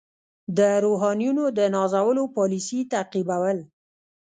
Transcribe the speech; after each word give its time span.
د 0.57 0.59
روحانیونو 0.85 1.43
د 1.57 1.59
نازولو 1.75 2.23
پالیسي 2.35 2.79
تعقیبول. 2.93 3.57